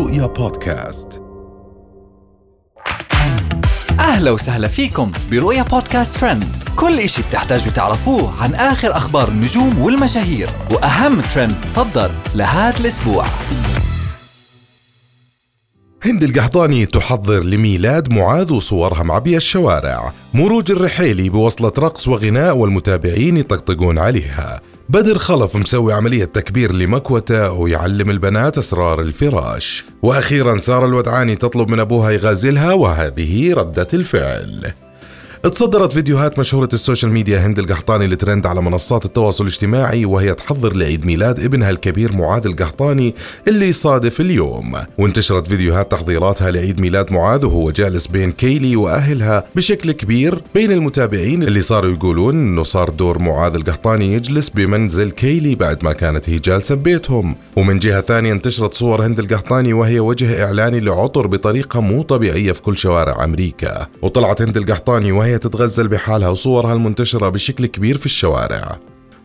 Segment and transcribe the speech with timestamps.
[0.00, 1.22] رؤيا بودكاست.
[4.00, 6.44] أهلا وسهلا فيكم برؤيا بودكاست ترند.
[6.76, 13.24] كل إشي بتحتاجوا تعرفوه عن آخر أخبار النجوم والمشاهير وأهم ترند صدر لهذا الأسبوع.
[16.02, 20.12] هند القحطاني تحضر لميلاد معاذ وصورها معبية الشوارع.
[20.34, 24.60] مروج الرحيلي بوصلة رقص وغناء والمتابعين يطقطقون عليها.
[24.88, 29.84] بدر خلف مسوي عملية تكبير لمكوته ويعلم البنات أسرار الفراش.
[30.02, 34.72] وأخيرا سارة الودعاني تطلب من أبوها يغازلها وهذه ردة الفعل.
[35.42, 40.72] تصدرت فيديوهات مشهورة ال social media هند القحطاني لترند على منصات التواصل الاجتماعي وهي تحضر
[40.72, 43.14] لعيد ميلاد ابنها الكبير معاذ القحطاني
[43.48, 44.76] اللي يصادف اليوم.
[44.98, 51.42] وانتشرت فيديوهات تحضيراتها لعيد ميلاد معاذ وهو جالس بين كيلي وأهلها بشكل كبير بين المتابعين
[51.42, 56.38] اللي صاروا يقولون إنه صار دور معاذ القحطاني يجلس بمنزل كيلي بعد ما كانت هي
[56.38, 57.34] جالسة ببيتهم.
[57.56, 62.62] ومن جهة ثانية انتشرت صور هند القحطاني وهي وجه إعلاني لعطر بطريقة مو طبيعية في
[62.62, 63.86] كل شوارع أمريكا.
[64.02, 68.78] وطلعت هند القحطاني وهي وهي تتغزل بحالها وصورها المنتشرة بشكل كبير في الشوارع.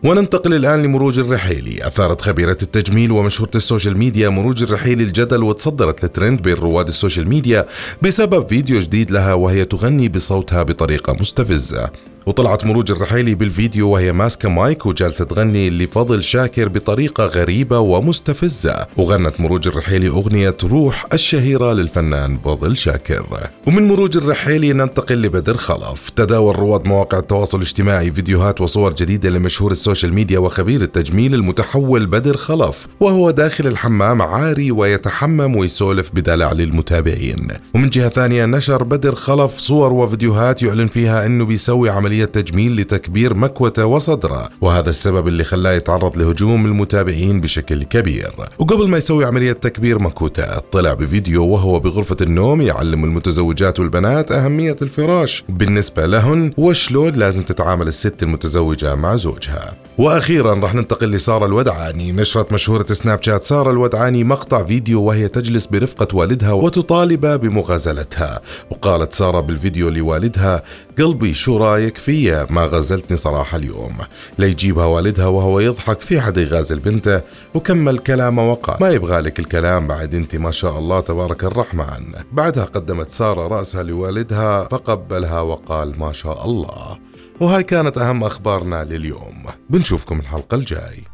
[0.04, 1.86] وننتقل الآن لمروج الرحيلي.
[1.86, 6.94] أثارت خبيرة التجميل ومشهورة ال social media مروج الرحيلي الجدل وتصدرت لترند بين رواد ال
[6.94, 7.66] social media
[8.02, 11.90] بسبب فيديو جديد لها وهي تغني بصوتها بطريقة مستفزة.
[12.26, 18.86] وطلعت مروج الرحيلي بالفيديو وهي ماسكة مايك وجالسة تغني لفضل شاكر بطريقة غريبة ومستفزة.
[18.96, 23.26] وغنت مروج الرحيلي أغنية روح الشهيرة للفنان فضل شاكر.
[23.66, 26.10] ومن مروج الرحيلي ننتقل لبدر خلف.
[26.10, 32.06] تداول رواد مواقع التواصل الاجتماعي فيديوهات وصور جديدة لمشهور ال social media وخبير التجميل المتحول
[32.06, 32.86] بدر خلف.
[33.00, 39.92] وهو داخل الحمام عاري ويتحمم ويسولف بدلع للمتابعين ومن جهة ثانية نشر بدر خلف صور
[39.92, 45.72] وفيديوهات يعلن فيها أنه بيسوي عملية عملية تجميل لتكبير مكوته وصدرة وهذا السبب اللي خلاه
[45.72, 48.30] يتعرض لهجوم المتابعين بشكل كبير.
[48.58, 54.76] وقبل ما يسوي عملية تكبير مكوتة طلع بفيديو وهو بغرفة النوم يعلم المتزوجات والبنات أهمية
[54.82, 55.44] الفراش.
[55.48, 59.74] بالنسبة لهن وشلون لازم تتعامل الست المتزوجة مع زوجها.
[59.98, 62.12] وأخيرا راح ننتقل لسارة الودعاني.
[62.12, 68.40] نشرت مشهورة سناب شات سارة الودعاني مقطع فيديو وهي تجلس برفقة والدها وتطالب بمغازلتها.
[68.70, 70.62] وقالت سارة بالفيديو لوالدها
[70.98, 73.96] قلبي شو رأيك فيا ما غزلتني صراحة اليوم.
[74.38, 77.20] ليجيبها والدها وهو يضحك في حد يغازل بنته
[77.54, 82.14] وكمل كلامه وقال ما يبغى لك الكلام بعد انت ما شاء الله تبارك الرحمن.
[82.32, 86.98] بعدها قدمت سارة رأسها لوالدها فقبلها وقال ما شاء الله.
[87.40, 89.44] وهاي كانت أهم أخبارنا لليوم.
[89.70, 91.04] بنشوفكم الحلقة الجاي.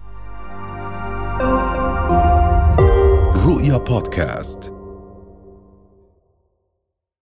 [3.47, 4.82] رؤيا بودكاست.